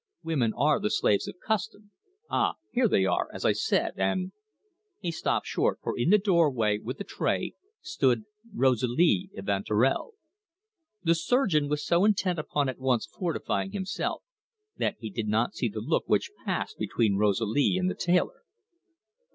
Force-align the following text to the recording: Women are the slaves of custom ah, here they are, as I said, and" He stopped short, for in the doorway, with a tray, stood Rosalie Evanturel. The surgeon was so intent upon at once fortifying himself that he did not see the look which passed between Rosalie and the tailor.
Women 0.23 0.51
are 0.57 0.79
the 0.79 0.89
slaves 0.89 1.27
of 1.27 1.35
custom 1.45 1.91
ah, 2.27 2.55
here 2.71 2.87
they 2.87 3.05
are, 3.05 3.29
as 3.31 3.45
I 3.45 3.51
said, 3.51 3.91
and" 3.97 4.31
He 4.99 5.11
stopped 5.11 5.45
short, 5.45 5.77
for 5.83 5.95
in 5.95 6.09
the 6.09 6.17
doorway, 6.17 6.79
with 6.79 6.99
a 7.01 7.03
tray, 7.03 7.53
stood 7.81 8.23
Rosalie 8.51 9.29
Evanturel. 9.37 10.15
The 11.03 11.13
surgeon 11.13 11.69
was 11.69 11.85
so 11.85 12.03
intent 12.03 12.39
upon 12.39 12.67
at 12.67 12.79
once 12.79 13.05
fortifying 13.05 13.73
himself 13.73 14.23
that 14.75 14.95
he 14.97 15.11
did 15.11 15.27
not 15.27 15.53
see 15.53 15.69
the 15.69 15.81
look 15.81 16.05
which 16.07 16.31
passed 16.45 16.79
between 16.79 17.17
Rosalie 17.19 17.77
and 17.77 17.87
the 17.87 17.93
tailor. 17.93 18.41